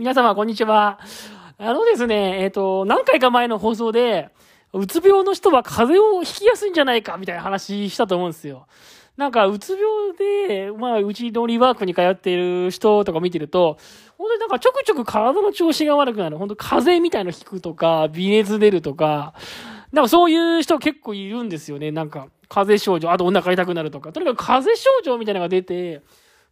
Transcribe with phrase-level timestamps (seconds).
[0.00, 0.98] 皆様、こんにちは。
[1.58, 4.30] あのですね、えっ、と、何回か前の放送で、
[4.72, 8.66] うつ病の人は風邪をひきやすいんじゃないか、みたいな話したと思うんですよ。
[9.18, 13.76] なんか、うつ病で、まあ、うちのリワークに通っている人とか見てると、
[14.16, 16.38] 本当になんかちょくちょく体の調子が悪くなる。
[16.38, 19.34] 本当風邪みたいの引くとか、微熱出るとか、
[19.92, 21.90] なんかそういう人結構いるんですよね。
[21.90, 24.12] なんか、風邪症状、あとお腹痛くなるとか。
[24.14, 26.00] とにかく風邪症状みたいなのが出て、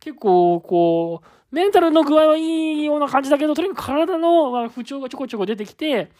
[0.00, 6.10] 結構、こう、メンタルの具合はいいような感じだけど、とにかく体の不調がちょこちょこ出てきて、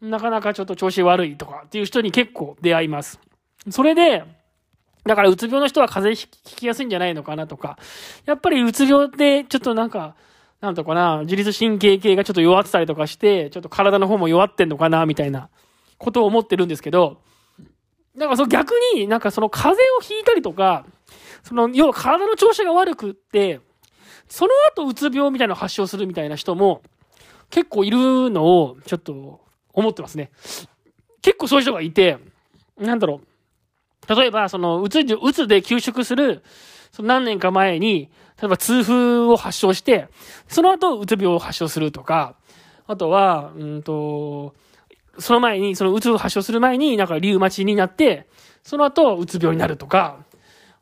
[0.00, 3.20] なかなかちょっと調子悪いとかっていう人に結構出会います。
[3.70, 4.24] それで、
[5.04, 7.78] だからうつ病の人は風邪ひきやすいんじゃないのかなとか、
[8.24, 10.16] やっぱりうつ病ってちょっとなんか、
[10.60, 15.48] なんとかな、自律神経系がちょっと弱ってたりとかして、ちょっと体の方も弱ってんのかな、みたいな
[15.98, 17.20] ことを思ってるんですけど、
[18.14, 20.84] なんかその逆になんかその風邪をひいたりとか、
[21.42, 23.60] その、要は体の調子が悪くって、
[24.32, 26.80] その後うつ病みたいなのを発症するみたいな人も
[27.50, 29.42] 結構いるのをちょっと
[29.74, 30.30] 思ってますね。
[31.20, 32.16] 結構そういう人がいて、
[32.78, 33.20] なんだろ
[34.08, 34.14] う。
[34.14, 36.42] 例えば、その、うつ、うつで休職する、
[36.92, 38.10] その何年か前に、
[38.40, 40.08] 例えば痛風を発症して、
[40.48, 42.36] その後うつ病を発症するとか、
[42.86, 44.54] あとは、うんと、
[45.18, 48.26] その前に、そのうつを発症する前になんかリウマチになって、
[48.62, 50.24] その後うつ病になるとか、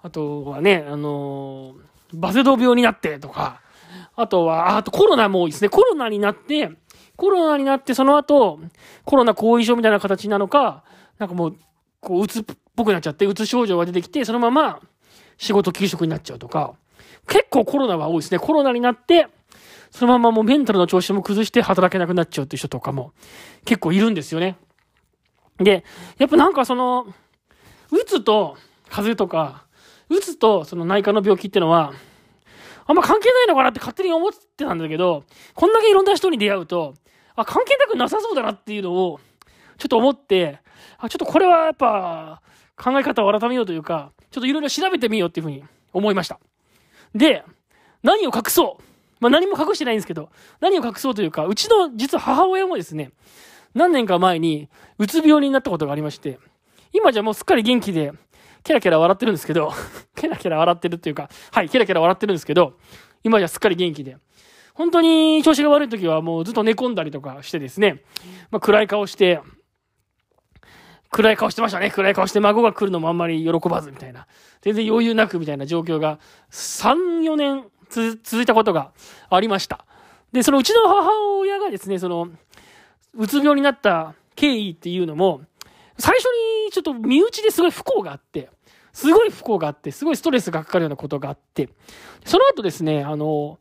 [0.03, 1.75] あとはね、あの
[2.13, 3.61] バセドウ病になってとか、
[4.17, 5.69] あとは、あとコロナも多いですね。
[5.69, 6.71] コロナになって、
[7.17, 8.61] コロナになってその後、
[9.05, 10.85] コロナ後遺症みたいな形なのか、
[11.19, 11.57] なんかもう、
[12.01, 12.45] こう、うつっ
[12.75, 14.81] ぽくなっちゃって、うつ症状が出てきて、そのまま
[15.39, 16.75] 仕事休職になっちゃうとか、
[17.29, 18.39] 結構コロナは多いですね。
[18.39, 19.29] コロナになって、
[19.91, 23.13] そのままもうメンタルの調子も崩して働けなくなっちゃうっていう人とかも
[23.65, 24.57] 結構いるんですよね。
[25.59, 25.85] で、
[26.19, 27.07] やっぱなんかその、
[27.91, 28.57] うつと
[28.89, 29.65] 風邪とか、
[30.11, 31.93] うつとその内科の病気ってのは、
[32.87, 36.95] あんま関係ないのかなって勝手に思ってたんだけど、こんだけいろんな人に出会うと、
[37.37, 39.21] あ、関係なくなさそうだなっていうのを、
[39.79, 40.59] ちょっと思って、
[40.99, 42.43] あ、ちょっとこれはやっぱ、
[42.77, 46.41] 考え方を改めようというか、ちょっといろいろ調べてみようっていうふうに思いました。
[47.15, 47.45] で、
[48.03, 48.83] 何を隠そう
[49.21, 53.13] まあ、何も隠してないんですけど、何を隠そうというか、うちの実は母親もですね、
[53.75, 54.69] 何年か前に
[54.99, 56.39] うつ病になったことがありまして、
[56.93, 58.13] 今じゃもうすっかり元気で、
[58.63, 59.73] ケラケラ笑ってるんですけど、
[60.17, 62.75] ケラケラ笑ってるっていうか、はい、ケラケラ笑ってるんですけど、
[63.23, 64.17] 今じゃすっかり元気で。
[64.75, 68.03] 本当に調子が悪い時はもうずっと寝込んだりとかしてですね、
[68.51, 69.41] まあ、暗い顔して、
[71.11, 71.91] 暗い顔してましたね。
[71.91, 74.27] 暗い顔して孫が来るのもあんまり喜ばずみたいな。
[74.63, 76.19] 全然余裕なくみたいな状況が
[76.51, 78.93] 3、4年続いたことが
[79.29, 79.85] ありました。
[80.33, 82.29] で、そのうちの母親がですね、その、
[83.15, 85.43] うつ病になった経緯っていうのも、
[86.01, 86.25] 最初
[86.67, 88.51] にちょっと身内ですごい不幸があって、
[88.93, 91.69] すごい不幸があって、すごいストレスがかかるようなことがあって、
[92.25, 93.59] その後ですね、あの、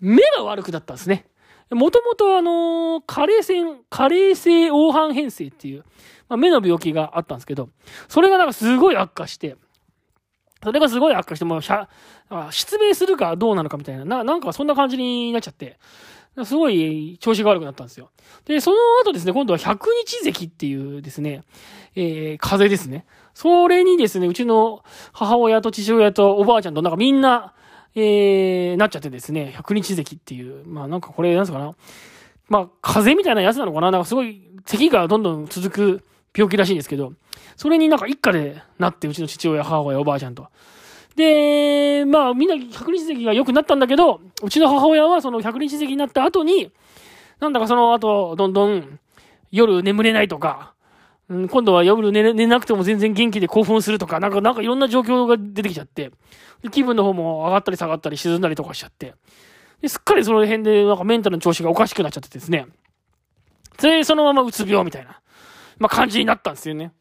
[0.00, 1.26] 目が悪くなったんですね。
[1.70, 5.84] もともとあの、加齢性、加齢性黄斑変性っていう、
[6.28, 7.68] まあ、目の病気があったんですけど、
[8.08, 9.56] それがなんかすごい悪化して、
[10.62, 15.78] それがすごい悪化して、もう、失明するかどうなのかみたいな、な、なんかそんな感じになっちゃって、
[16.44, 18.10] すごい調子が悪くなったんですよ。
[18.44, 21.42] で、その後ですね、今度は百日咳っていうですね、
[21.94, 23.06] えー、風邪ですね。
[23.34, 27.54] それにですね、うちの母親と父親とおばあちゃんとなんかみんな、
[27.94, 31.74] えー、なっちゃってですね、百日咳っていう、まあなんかこれ、なんすかな。
[32.48, 36.04] まあ、風邪みたいなやつなのかななんかすごい、咳がどんどん続く
[36.36, 37.12] 病気らしいんですけど、
[37.56, 40.48] それになんか一家でなって、うちの父親、母親、おばあちゃんと。
[41.16, 46.70] で、まあみんな百日咳が良くなったんだけど、うちの母親はその百日咳になった後に、
[47.40, 48.98] なんだかその後、どんどん
[49.50, 50.74] 夜眠れないとか、
[51.28, 56.10] うん、今度は夜寝寝なくても全然元気で興奮するとか、なんか、なんかいろんな状況が出てきちゃって、
[56.70, 59.14] 気分の方も上がったり下がったり沈んだりとかしちゃって、
[59.80, 62.66] ですっかりその辺でなんかメンタルの調子がおかしくなっちゃってですね、
[63.78, 65.20] それそのままうつ病みたいな、
[65.78, 66.92] まあ感じになったんですよね。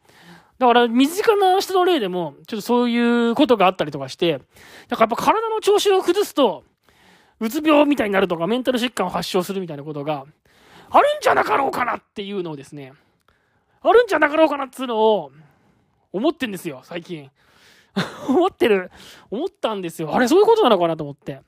[0.60, 2.98] だから、身近な人の例でも、ちょっとそうい
[3.30, 4.34] うことがあったりとかして、
[4.90, 6.64] だからやっぱ体の調子を崩すと、
[7.40, 10.26] うつ病みたいになるとか、メンタル疾患を発症するみたいなことが
[10.90, 12.94] あるんじゃなかろうかなっていうのをですね、
[13.82, 15.32] あるんじゃなかろうかなっていうのを
[16.12, 17.32] 思ってんですよ、最近。
[18.28, 18.92] 思ってる、
[19.32, 20.14] 思ったんですよ。
[20.14, 21.42] あれ、そういうことなのかなと思って。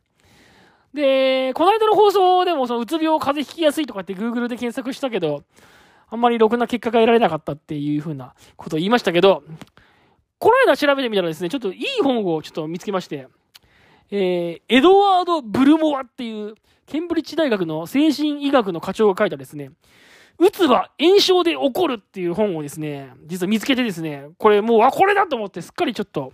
[0.94, 5.44] で、この間の放送でも、そのうつ病、風邪ひきやすいとかって Google で検索したけど、
[6.12, 9.44] あんまりろくな結果が得られなかったっていうふうなことを言いましたけど、
[10.38, 13.28] この間調べてみたらですね、ちょっといい本をちょっと見つけまして、
[14.12, 16.56] えー、エドワード・ブルモアっていう、
[16.86, 19.72] ケンブリッジ大学の精神医学の課長が書いたですね、
[20.38, 26.34] うつは炎症で起こるっていう本をですね、実は見つけてですね、これもう、あ、これだと思ってすっかりちょっと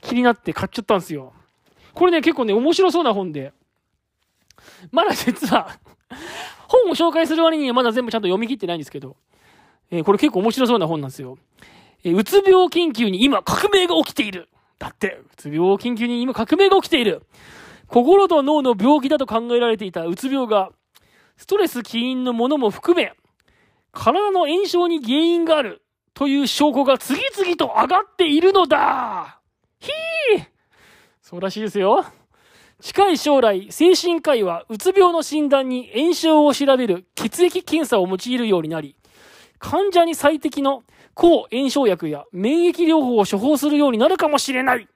[0.00, 1.32] 気になって買っちゃったんですよ。
[1.94, 3.52] これね、結構ね、面白そうな本で、
[4.90, 5.68] まだ実は
[6.84, 9.16] 本を紹介する割にはまだ全部ちゃんと読み切ってないんですけど、
[9.90, 11.38] えー、これ結構面白そうな本なんですよ。
[12.04, 14.48] えー、うつ病研究に今革命が起きている。
[14.78, 17.22] だって、うつ病研究に今革命が起きている。
[17.86, 20.70] 心と脳の病気だと考えられていたうつ病が、
[21.36, 23.12] ストレス起因のものも含め、
[23.92, 25.82] 体の炎症に原因がある
[26.14, 29.40] という証拠が次々と上がっているのだ
[29.78, 30.46] ひー
[31.20, 32.04] そうらしいですよ。
[32.82, 38.96] 近い将来、精神科医はうつ病の診断に炎症を調べる血液検査を用いるようになり、
[39.60, 40.82] 患者に最適の
[41.14, 44.88] 抗炎症薬や免疫療法を処方するようになるかもしれない。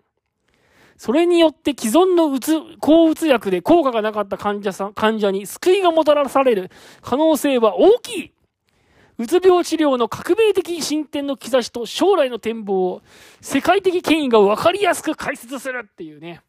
[0.97, 6.73] それによって既存のうつ、抗うつ薬で効果がなかった患者さん、患者に救いがもたらされる
[7.03, 8.33] 可能性は大きい。
[9.19, 13.03] うつ病治療の革命的進展の兆しと将来の展望を
[13.41, 16.41] 世界的権威が分かりやすく解説するっていうね。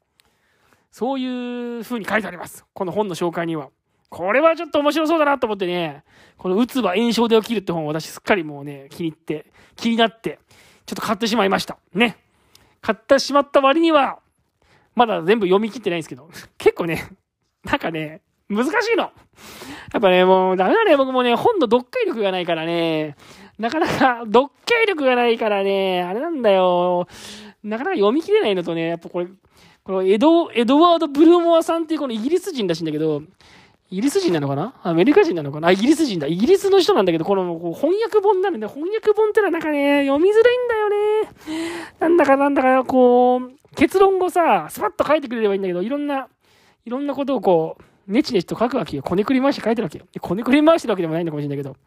[0.97, 2.65] そういう風に書いてあります。
[2.73, 3.69] この本の紹介には。
[4.09, 6.03] これはちょっと面白そうだなと思ってね、
[6.39, 10.39] このうつは炎症で起きるって本を私すっかりもうね、気に入って、気になって、
[10.87, 11.77] ちょっと買ってしまいました。
[11.93, 12.17] ね。
[12.81, 14.17] 買ってしまった割には、
[14.95, 17.07] まだ全部読み切ってないんですけど、結構ね、
[17.63, 19.03] なんかね、難しいの。
[19.03, 19.11] や
[19.99, 23.15] っぱね、もうダメだね、僕もね、本の読解力がないからね、
[23.59, 27.07] なかなか 読解力がないからね、あれなんだよ。
[27.61, 29.27] なかなか読み切れないのとね、やっぱこれ、
[29.87, 33.21] このエド、エドワード・ブルーモアさんっていうこのイギリス人らしいんだけど、
[33.89, 34.73] イギリス人なのかな？
[34.83, 35.69] アメリカ人なのかな？
[35.69, 36.27] あイギリス人だ。
[36.27, 41.29] イギリスの人なんだけど、この翻訳本なんで、翻訳本ってのはなんかね、読みづらいんだよね。
[42.01, 46.27] なんだかなんだか、こう、結論をさ、スパッと書いてくれればいいんだけど、いろんな、
[46.85, 49.03] いろんなことをこう、ネチネチと書くわけよ。
[49.03, 50.05] こねくり回して書いてるわけよ。
[50.19, 51.77] こねくり回してるわけでもないのかもしれないけど。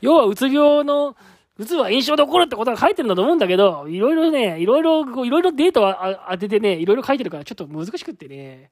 [0.00, 1.16] 要は、うつ病の、
[1.60, 5.94] うつは印象で起こるってことが書いてるんだと思うんだけど、いろいろね、いろいろ、いろいろデータを
[6.30, 8.70] 当ててね、いろいろ書いてるからちょっと難しくってね。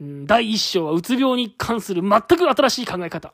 [0.00, 3.32] 第1章はうつ病に関する全く新しい考え方。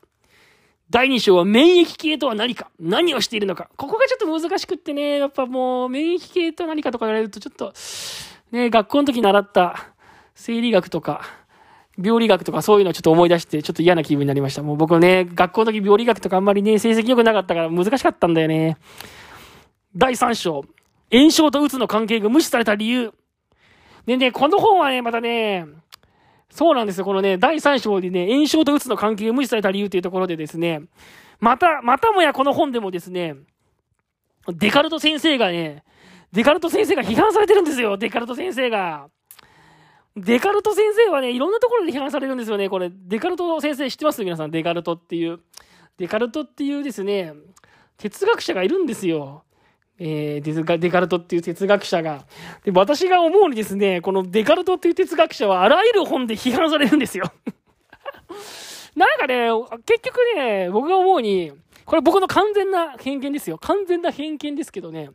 [0.91, 7.73] 第2章は免疫系とは何か何をしているのかここがちょっと難しくってね、やっぱもう免疫系とは何かとか言われるとちょっと、
[8.53, 9.95] ね、学校の時習った
[10.35, 11.23] 生理学とか、
[12.03, 14.63] 病理学とかそういうのをちょっと思い出して、ちょっと嫌な気分になりました。
[14.63, 18.77] もう僕ね、学校の時病理学とかあんまりね、成績良くなかったから難しかったんだよね。
[19.97, 20.65] 第3章、
[21.13, 23.13] 炎症とうつの関係が無視された理由。
[24.07, 25.67] でね、この本はね、またね、
[26.51, 27.05] そうなんですよ。
[27.05, 30.83] このね、第3章でね、炎症とうつの関係を無視された理由というところでですね、
[31.41, 33.35] また、またもやこの本でもですね、
[34.49, 35.85] デカルト先生がね、
[36.33, 39.09] デカルト先生が批判されてるんですよ、デカルト先生が。
[40.17, 42.69] デカルト先生はね、いろんなところで批判されるんですよね。
[42.69, 44.23] これ、デカルト先生知ってます？
[44.25, 45.41] 皆さん、デカルトっていう。
[45.99, 47.33] デカルトっていうですね、
[47.97, 49.45] 哲学者がいるんですよ。
[49.99, 52.27] えー、デカルトっていう哲学者が。
[52.65, 57.33] で、私が思うにですね、このデカルトっていう哲学者はあらゆる本で批判されるんですよ。
[58.97, 59.49] なんかね、
[59.87, 61.53] 結局ね、僕が思うに、
[61.85, 63.59] これ僕の完全な偏見ですよ。
[63.59, 65.11] 完全な偏見ですけどね、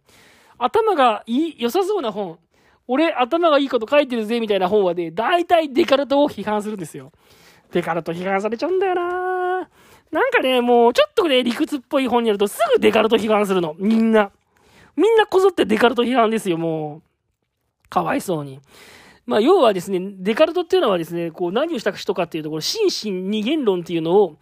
[0.57, 2.37] 頭がいい、良さそうな本、
[2.91, 7.11] 俺頭がいいこと書いてるぜみたいな本はね、大体デカルトを批判するんですよ。
[7.71, 9.69] デカルト批判されちゃうんだよな
[10.11, 13.75] なんかね、もうちょっとね、理屈っぽい本にやるとすぐデカルト批判するの。
[13.77, 14.31] みんな。
[14.95, 17.03] みんなこぞってデカルト批判ですよ、も
[17.85, 17.89] う。
[17.89, 18.59] かわいそうに。
[19.27, 24.37] まあ、要はですね、デカルトっていうのはですね、こう、何をした人かっていうと、ころ、心身二元論っていうのを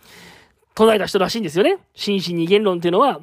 [0.74, 1.80] 唱えた人らしいんですよね。
[1.94, 3.20] 心身二元論っていうのは、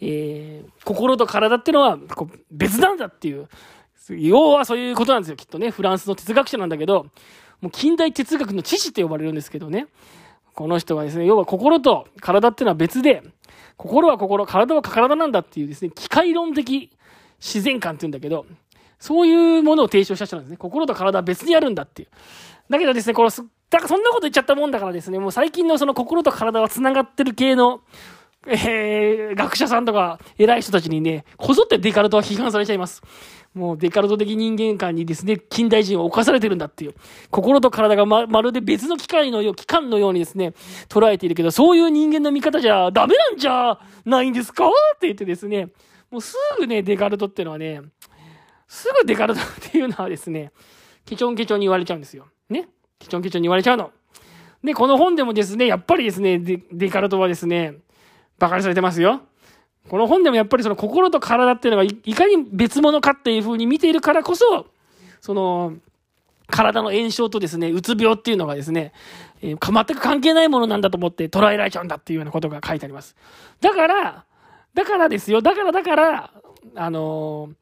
[0.00, 3.48] えー、心と体っていうのはこう別なんだっていう、
[4.16, 5.70] 要はそういうことなんですよ、きっとね。
[5.70, 7.06] フランスの哲学者なんだけど、
[7.60, 9.88] もう近代哲学の父って呼ばれるんですけどね。
[10.54, 13.22] この人はですね、要は心と体っていうのは別で、
[13.76, 16.90] 心は心、体は体なんだっていうですね、機械論的
[17.38, 18.44] 自然観って言うんだけど、
[18.98, 20.56] そういうものを提唱した人なんですね。
[20.56, 22.08] 心と体は別にあるんだっていう。
[22.68, 27.80] だけどですね、この、だからそんなこと言っちゃったもんだからですね、もう最近のその心と体は繋がってる系の、
[28.46, 33.02] えー、学者さんとか偉い人たちにね、こぞってデカルトは批判されちゃいます。
[33.58, 36.94] もうデカルト的人間観にですね、近代人を侵されてるんだっていう。
[37.30, 40.54] 心と体がま、まるで別の機械のよう、機関のようにですね、
[40.88, 44.68] 捉えているけど、そういう人間の見方じゃダメなんじゃないんですか？
[44.68, 45.68] って言ってですね、
[46.10, 47.82] もうすぐね、デカルトっていうのはね、
[48.68, 50.52] すぐデカルトっていうのはですね、
[51.04, 52.26] ケチョンケチョンに言われちゃうんですよ。
[52.48, 52.68] ね？
[52.98, 53.90] ケチョンケチョンに言われちゃうの。
[54.62, 57.74] で、この本でもですね、やっぱりですね、デデカルトはですね、
[58.38, 59.22] 馬鹿にされてますよ。
[59.88, 64.66] この本でもやっぱりその心と体っていうのがいかに別物かっていう風に見ているからこそ、
[65.20, 65.74] その、
[66.48, 68.92] 体の炎症とですね、うつ病っていうのがですね、
[69.42, 73.16] えー、全く関係ないものなんだと思って捉えられちゃうんだっていうようなことが書いてあります。
[73.60, 74.24] だから、
[74.74, 75.42] だからですよ。
[75.42, 76.30] だからだから、
[76.74, 77.54] あのー、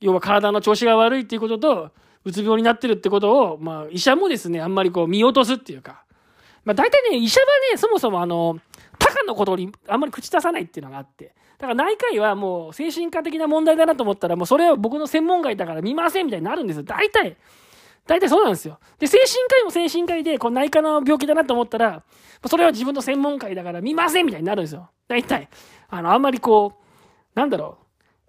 [0.00, 1.90] 要は体の調子が悪いっていうことと、
[2.24, 6.04] うつ病になってるってことを、まあ、医者もですね、あんまりこう見落とすっていうか、
[6.64, 8.71] まあ大体ね、医者はね、そもそもあの、他
[9.12, 11.34] 科のことにあんまり口出さないっていうのがあって。
[11.58, 16.82] だから内科医はもう精神科的な問題だなと思ったら、もうそれは僕の専門外だから見ませんみたいになるんですよ。
[16.82, 17.36] 大体。
[18.06, 18.78] 大体そうなんですよ。
[18.98, 22.02] で、精神科医も精神科医で、こう内科の病気だなと思ったら、
[22.46, 24.90] それは自分の専門外だから見ませんみたいになるんですよ。
[25.06, 25.48] 大体。
[25.88, 26.72] あの、あんまりこ
[27.34, 27.78] う、なんだろ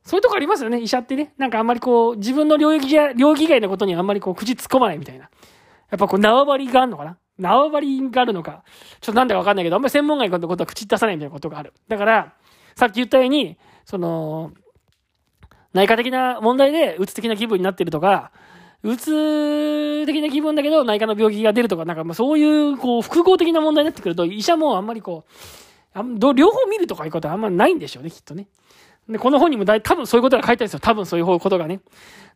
[0.05, 0.07] う。
[0.07, 1.33] そういうとこありますよね、医者ってね。
[1.37, 5.29] なんかあんまりこう、自分の領域や、領域外のことにあんまりこう、口突っ込まないみたいな。
[5.89, 8.63] やっぱこう、縄張りがあるのかな縄張りがあるのか。
[9.01, 11.73] ちょっとなんだかわかんないけど、あんまり専門外のことは口出さないみたいなことがある。
[11.87, 12.33] だから、
[12.75, 14.51] さっき言ったように、その、
[15.73, 18.31] 内科的な問題で、うつ的な気分になってるとか、
[18.83, 25.31] うつ的な気分だけど内科の病気が出るとか、なんかまあそういう、こう、複合的な問題になってくると、医者もあんまりこう、
[25.93, 28.47] あ両方見るとかいうことはあんまりないんでしょうね、きっとね。
[29.07, 30.79] で、この本にもだい、多分そういうことが書いてあるんですよ。
[30.79, 31.81] 多分そういうことがね。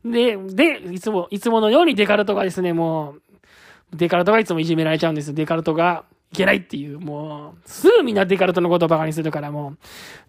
[0.03, 3.21] で、で、いつも、いつものようにデカルトがですね、もう、
[3.93, 5.33] デカルトがいつもいじめられちゃうんですよ。
[5.33, 9.77] デカルトがいけないっていう、もう、すぐみんなデカルトのことを馬鹿にするから、もう、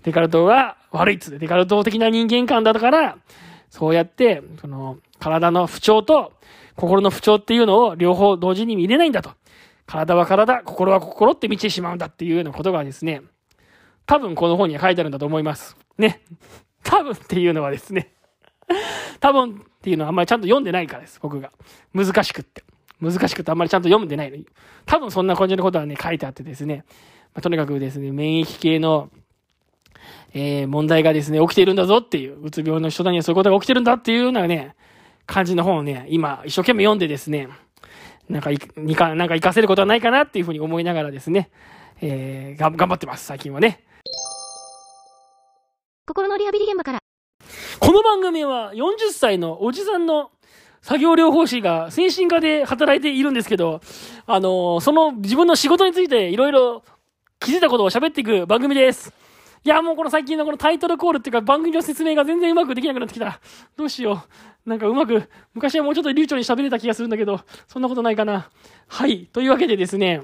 [0.04, 3.18] デカルトは悪いっつって、デカルト的な人間観だから、
[3.70, 6.32] そうやって、その、体の不調と
[6.76, 9.32] 心の不調っていうのを両方同時に見れないんだと。
[9.86, 13.22] 体は体、心は心って見てしまうんだっていうようなことがですね、
[14.06, 15.76] 多分この本には書いてあるんだと思います。
[15.98, 16.22] ね。
[16.84, 18.12] 多分っていうのはですね、
[19.18, 21.50] 多分っていうのはあんまりちゃんと読んでないからです、僕が。
[21.92, 22.62] 難しくって。
[23.00, 24.46] 難しくてあんまりちゃんと読んでないのに。
[24.86, 26.84] 多分そんな感じのことはね、書いてあってですね。
[27.34, 29.10] まあ、とにかくですね、免疫系の、
[30.34, 34.74] えー、問題がですね、起きているんだぞっていう、うつ病の人にはそういうことが起きてるんだっていうようなね、
[35.26, 37.48] 感じの本をね、今、一生懸命読んでですね、
[38.28, 41.50] なんか、にか、なんか活かせることはないかなっていうふうに思いながらですね、
[42.00, 43.84] えー、が、頑張ってます、最近はね。
[46.06, 46.98] 心のリハビリ現場から。
[47.80, 50.30] この番組は40歳のおじさんの
[50.82, 53.80] 作業療法士が精神科で働いているんですけど、
[54.26, 56.82] あの、その自分の仕事についていろいろ
[57.40, 59.12] 気づいたことを喋っていく番組です。
[59.64, 63.40] いや、もうこの最近のこのタイトルコールっていうか番組の説明が全然うまくできなくなってきた。
[63.76, 64.24] どうしよ
[64.66, 64.68] う。
[64.68, 68.50] なんかうまく、昔はもうちょっと流暢に喋れた気がするんだけど、そんなことないかな。
[68.86, 69.26] はい。
[69.32, 70.22] というわけでですね、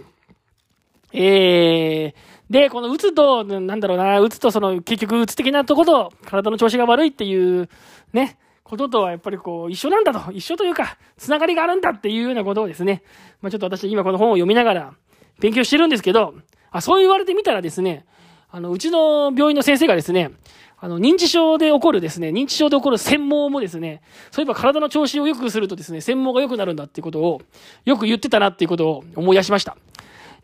[1.13, 7.69] えー、で、このうつと、なんだろうな、うつとその、結局うつ的なとこと、体の調子が悪いっていう、
[8.13, 13.03] ね、こととはやっぱりこう、一緒なんだと、一緒というか、つながりがあるんだっていうようなことをですね、
[13.43, 14.95] まあちょっと私今この本を読みながら
[15.39, 16.35] 勉強してるんですけど、
[16.71, 18.07] あ、そう言われてみたらですね、
[18.51, 20.31] あの、うちの病院の先生がですね、
[20.79, 27.43] あの、認知症で起こるですね、認知症で起こる専門もですね、そういえば体の調子を良くするとですね、専門が良くなるんだっていうことを、
[27.85, 29.77] よく言ってたなっていうことを思い出しました。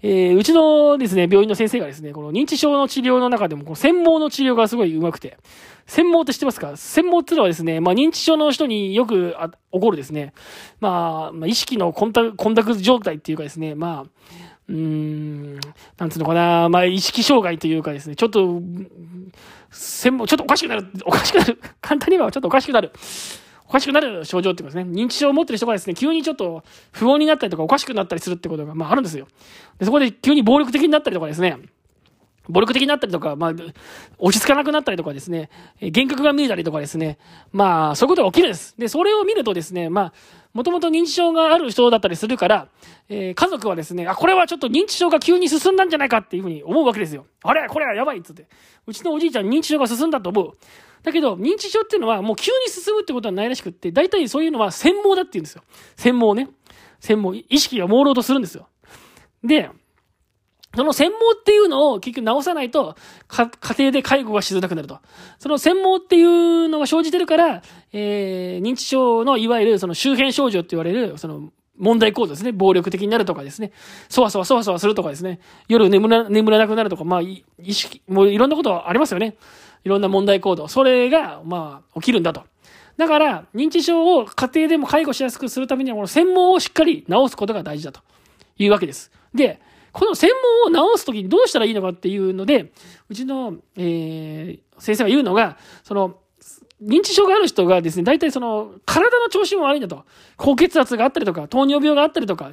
[0.02, 5.36] えー、うちのですね、病院の先生がですね、この認知症の治療の中でも、この専門の治療がすごい上手くて、
[5.86, 6.76] 専門って知ってますか？
[6.76, 9.34] 専門っていうのはですね、まあ認知症の人によく
[9.72, 10.32] 起こるですね、
[10.80, 14.10] まあ、まあ、意識のコンタコンタクト状態っていうかですね、まあ、
[14.68, 15.60] うーん、
[15.98, 18.62] なんつうのかな、まあ、意識障害というかですね、ちょっと、
[19.70, 22.92] 専門、ちょっとおかしくなる、おかしくなる、 簡単に言えばちょっとおかしくなる、
[23.70, 29.28] おかしくなる症状っていうかですね、認知症を持ってる人がですね、急にちょっと不穏になったりとかおかしくなったりするってことが、まああるんですよ。
[29.78, 31.56] で、そこで急に暴力的になったりとかですね、
[32.48, 33.52] 暴力的になったりとか、まあ、
[34.18, 35.50] 落ち着かなくなったりとかですね、
[35.80, 37.18] 幻覚が見えたりとかですね、
[37.52, 38.74] まあ、そういうことが起きるんです。
[38.76, 40.12] で、それを見るとですね、まあ、
[40.52, 42.66] もともと認知症がある人だったりするから、
[43.08, 47.26] えー、家族はですね、あ、これはちょっと認知症が急に進んだんじゃないかっていうふうに思うわけですよ。
[47.44, 47.68] あれ？
[47.68, 48.46] これはやばいっつって。
[48.84, 50.52] うちのおじいちゃん認知症が進んだと思う。
[51.02, 55.62] だけど、認知症っていうのはもう急に進むってことはないらしくって、大体そういうのは専門だって言うんですよ。
[55.96, 56.48] 専門ね。
[57.00, 57.36] 専門。
[57.48, 58.68] 意識が朦朧とするんですよ。
[59.42, 59.70] で、
[60.76, 62.94] その専門っていうのを結局直さないと、
[63.28, 65.00] 家庭で介護がしづらくなると。
[65.38, 72.52] その専門っていうのが生じてるから、えー、認知症のいわゆるその周辺症状って言われる、その問題行動ですね。
[72.52, 73.72] 暴力的になるとかですね。
[74.08, 75.40] そわそわそわそわするとかですね。
[75.66, 79.36] 夜眠ら、眠れなくなるとか、まあ、意識、もういろんなことありますよね。
[79.84, 80.68] いろんな問題行動。
[80.68, 82.44] それが、まあ、起きるんだと。
[82.96, 88.00] だから、認知症を家庭でも介護しやすくするためには、この専門をしっかり治すことが大事だと
[88.58, 89.10] いうわけです。
[89.34, 89.60] で、
[89.92, 90.30] この専
[90.70, 92.72] 門を治すときにどうしたらいいのかっていうので、
[93.08, 96.18] うちの、えー、先生が言うのが、その、
[96.82, 100.04] 認知症がある人がですね、大体その、体の調子も悪いんだと。
[100.36, 102.50] 高血圧があったりとか、糖尿病があったりとか、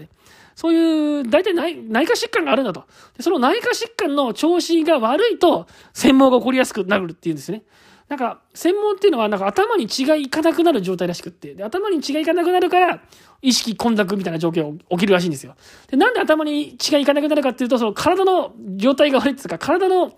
[0.55, 2.83] そういう、大体内内科疾患があるんだと。
[3.19, 7.63] その内科疾患の調子が悪いと、専門が起こりやすくなるっていうんですね。
[8.09, 11.53] なんか、専門っていうのは、なんか頭に血がいかなくなる状態らしくって。
[11.53, 13.01] で、頭に血がいかなくなるから、
[13.41, 15.55] 意識混濁みたいな状況が起きるらしいんですよ。
[15.89, 20.13] で、なんで頭に血がいかなくなるかっていうと、その体の状態が悪いっていうか、体の、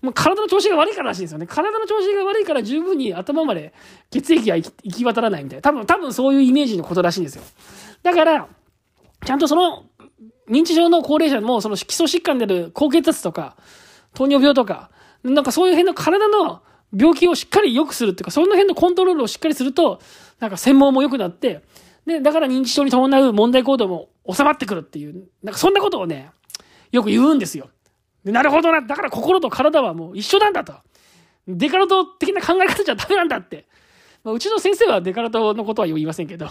[0.00, 1.46] もう体の調子が悪いかららしいんですよね。
[1.46, 3.72] 体の調子が悪いから十分に頭まで
[4.10, 5.62] 血液が行き渡らないみたいな。
[5.62, 7.42] 多分、多分そういうイメージのことらしいんですよ。
[8.02, 8.48] だから、
[9.24, 9.86] ちゃんとその
[10.48, 13.56] 認知症の高齢者も、その基礎疾患である高血圧とか、
[14.14, 14.90] 糖尿病とか、
[15.22, 16.62] なんかそういう辺の体の
[16.96, 20.00] 病気をしっかり良くするっていうか、その辺のコントロールをしっかりすると、
[20.40, 21.62] なんか専門も良くなって、
[22.06, 26.30] で、だから認知症に伴う問題行動も収まってくるっていう、なんかそんなことをね、
[26.90, 27.68] よく言うんですよ。
[28.24, 30.74] なるほどな、だから心と体はもう一緒なんだと。
[31.46, 33.66] デカルト的な考え方じゃダメなんだって。
[34.22, 36.48] まあ、うちの先生はデカルトのことは言いませんけど。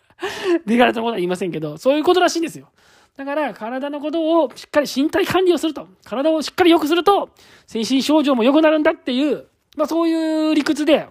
[0.66, 2.68] デカルトのことは言いませんけど、そういうことらしいんですよ。
[3.16, 5.86] だから、体のことをしっかり身体管理をすると。
[6.04, 7.30] 体をしっかり良くすると、
[7.66, 9.46] 精神症状も良くなるんだっていう、
[9.76, 11.08] まあそういう理屈で、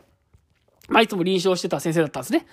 [0.90, 2.46] まあいつも臨床してた先生だったんですね。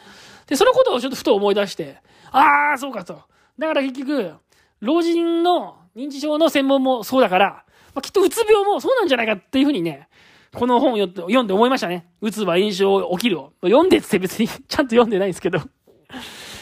[0.47, 1.97] で、そのことをちょっとふと思い出して、
[2.31, 3.23] ああ、そうかと。
[3.59, 4.35] だから結局、
[4.81, 10.09] 老人の認知症の専門もそうだから、まあ、きっとうつ病もそうなんじゃないかっていうふうにね、
[10.55, 12.07] この本を読んで思いましたね。
[12.21, 13.53] うつは炎症起きるを。
[13.63, 15.61] 読んでって別にちゃんと読んでないんですけど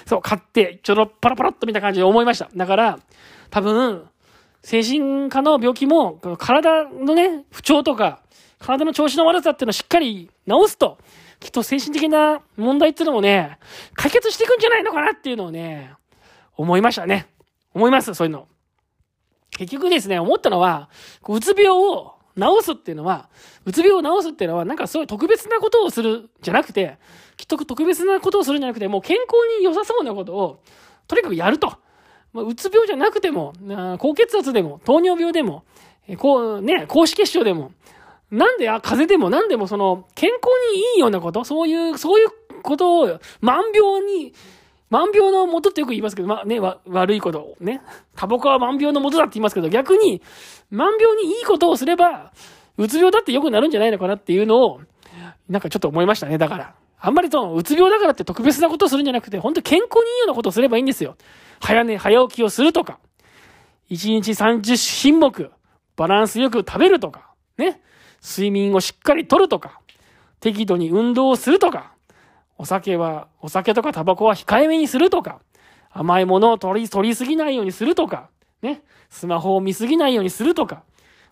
[0.07, 2.49] そう、買って、ちょろパラパラっと見た感じで思いました。
[2.55, 2.99] だから、
[3.51, 4.09] 多分、
[4.63, 8.23] 精神科の病気も、体のね、不調とか、
[8.59, 10.99] 体の調子の悪さっていうのをしっかり治すと、
[11.41, 13.59] きっと精神的な問題っていうのもね、
[13.95, 15.93] 解決していくんじゃないのかなっていうのをね、
[16.57, 17.27] 思いましたね。
[17.75, 18.49] 思います、そういうの。
[19.59, 20.89] 結局ですね、思ったのは、
[21.29, 23.29] うつ病を治すっていうのは、
[23.65, 26.97] うつ病を治すっていうのは、なんかそういう特別なことをするじゃなくて、
[27.37, 30.63] きっと特別なことをするんじゃなくて、もう健康に良さそうなことを、
[31.09, 31.77] とにかくやると。
[32.33, 33.53] まあ、うつ病じゃなくても、
[33.99, 35.65] 高血圧でも、糖尿病でも、
[36.07, 37.73] えこう、ね、高脂血症でも、
[38.31, 40.41] なんで、あ、風邪でも何でもその、健康
[40.73, 42.29] にいいようなこと、そういう、そういう
[42.63, 44.35] ことを、万病に、
[44.91, 47.83] 万病の元ってよく言いますけど、まあね、わ、悪いこと、ね。
[48.17, 50.23] タバコは万病の元だって言いますけど、逆に、
[50.71, 52.33] 万病にいいことをすれば、
[52.79, 54.81] うつ病だって良くなるんじゃないのかなっていうのを、
[55.49, 56.75] なんかちょっと思いましたね、だから。
[57.01, 61.17] あんまりその、うつ病だからって特別なことをするんじゃなくて、本当健康にいいようなことをすればいいんですよ。
[61.61, 62.99] 早寝、早起きをするとか、
[63.91, 65.51] 1日30品目、
[65.97, 67.81] バランスよく食べるとか、ね。
[68.23, 69.81] 睡眠をしっかりとるとか、
[70.41, 71.93] 適度に運動をするとか、
[72.59, 75.41] お酒は、お酒とかタバコは控えめにするとか、
[75.91, 78.29] 甘いものを取り、取りすぎないようにするとか、
[78.61, 80.83] ね、スマホを見すぎないようにするとか、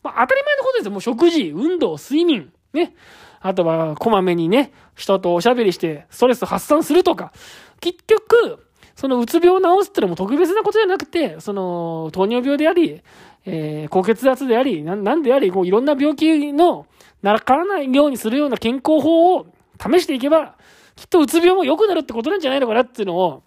[0.02, 0.92] まあ当たり前のことですよ。
[0.92, 2.94] もう食事、運動、睡眠、ね。
[3.40, 7.32] あとは、こまめにね、人とおしゃべりして、ストレス発散するとか、
[7.80, 13.02] 結局、そのうつ病を治すってのも特別なことじゃなくて、その、糖尿病であり、
[13.44, 16.86] えー、高血圧であり、ななんであり、こういろんな病気の、
[17.22, 19.46] ならからないようにするような健康法を
[19.78, 20.56] 試していけば、
[20.96, 23.42] きっとうつ病も良くなるってことなんじゃないのかなっていうのを、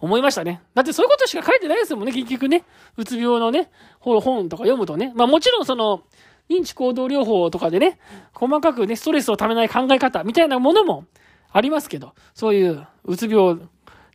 [0.00, 0.62] 思いましたね。
[0.74, 2.64] だってそういうことしか書いてないですもんね、結局ね。
[2.96, 5.12] うつ病のね、本とか読むとね。
[5.14, 6.02] まあもちろんその、
[6.48, 7.98] 認知行動療法とかでね、
[8.32, 11.04] 細かくね、ストレスをためない考え方みたいなものも
[11.52, 13.58] ありますけど、そういううつ病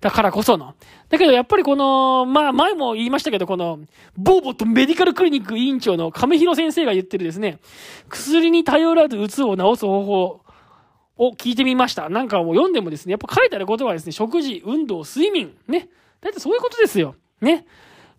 [0.02, 0.74] だからこその。
[1.10, 3.80] だけどやっぱりこの、まあ前も言いましたけど、この、
[4.18, 7.60] ボーボットメディカルクリニック委員長の亀広先生が言ってるですね、
[8.10, 10.45] 薬に頼らずうつを治す方法
[11.18, 12.10] を聞いてみました。
[12.10, 15.56] なんかもう読んでもですね、やっぱ書いてあることはですね、食事、運動、睡眠。
[15.68, 15.90] ね。
[16.22, 17.16] だってそういうことですよ。
[17.42, 17.66] ね。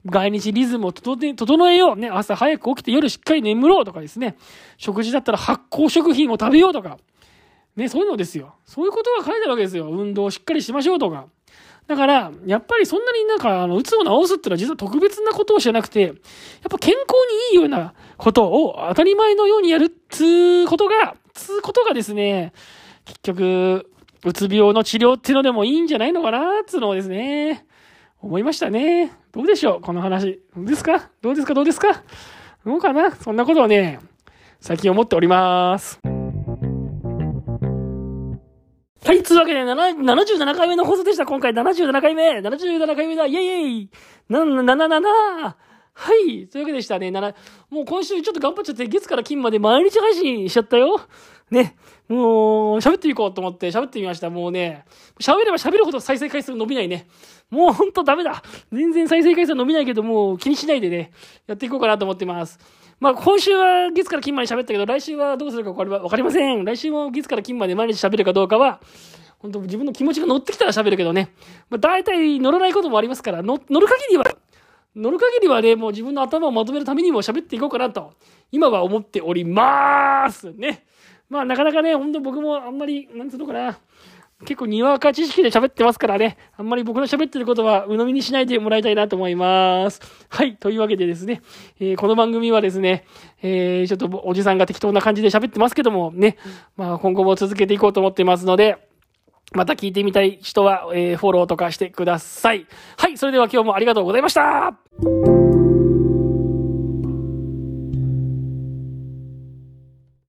[0.04, 1.96] 外日リズムを整えよう。
[1.96, 2.08] ね。
[2.08, 4.36] 朝早く起きて夜しっかり眠ろうとかですね。
[4.76, 6.98] 食事だったら発酵食品を食べようとか。
[7.74, 8.54] ね、そういうのですよ。
[8.64, 9.88] そういうことが書いてあるわけですよ。
[9.90, 11.26] 運動をしっかりしましょうとか。
[11.86, 16.14] だから、やっぱりそんなになんか、あの、うつを治すっていうのは実は特別なことをじゃなくて、やっ
[16.68, 17.04] ぱ健康
[17.52, 20.24] にいいようなことを当たり前のようにやるっつ
[20.64, 22.52] うことが、つうことがですね、
[23.06, 23.90] 結局、
[24.24, 27.64] うつ病の治療っていうのでもいいんじゃないのかなつうのをですね、
[28.20, 29.12] 思いましたね。
[29.32, 30.40] どうでしょうこの話。
[30.56, 31.10] どうですか？
[31.22, 31.54] どうですか？
[31.54, 32.02] どうですか？
[32.64, 33.14] どうかな？
[33.14, 34.00] そんなことはね、
[34.60, 36.00] 最近思っております。
[39.04, 41.26] はい、つうわけで、77回目の放送でした。
[41.26, 43.90] 今回77回目 !77 回目だイェイイェイ
[44.28, 45.08] な、な、な、な、な、
[45.92, 46.48] はい。
[46.48, 47.12] というわけでしたね。
[47.12, 47.32] なら、
[47.70, 51.00] もう今週ちょっと頑張っちゃって、月から金まで毎日配信しちゃったよ。
[51.50, 51.76] ね。
[52.08, 54.30] もう、喋っていこうと思って喋ってみました。
[54.30, 54.84] もうね、
[55.20, 57.06] 喋れば喋るほど再生回数伸びないね。
[57.50, 58.42] もうほんとダメだ。
[58.72, 61.12] 全然再生回数伸びないけど、もう気にしないでね、
[61.46, 62.58] やっていこうかなと思ってます。
[62.98, 66.64] まあ、今週は月から金まで喋ったけど、来週はどうするかこれはわかりません。
[66.64, 68.80] 来週も月から金まで毎日喋るかどうかは、
[69.38, 71.32] 本当自分の気持ちが乗ってきたら喋るけどね。
[71.68, 74.24] まあ、大体乗らないこともありますから、乗る限りは、
[74.94, 78.14] 乗る限りはね、もう自分の頭をまとめるためにも喋っていこうかなと、
[78.50, 80.86] 今は思っておりますね。
[81.28, 83.78] まあなかなかね、ほんと僕もあんまり、なんつうのかな、
[84.44, 90.00] 結構にわか知識で喋ってますからね、あんまり僕の喋ってることは鵜呑みにしないでもらいたいなと思います。
[90.28, 91.40] はい、というわけでですね、
[91.80, 93.04] えー、この番組はですね、
[93.42, 96.36] えー、ちょっとおじさんが適当な感じで喋ってますけどもね、
[96.76, 98.76] まあ今後も続けていこうと思ってますので、
[99.52, 102.66] また聞いてみたい人は、えー、フォローとかしてください。
[102.98, 105.45] はい、それでは今日もありがとうございました。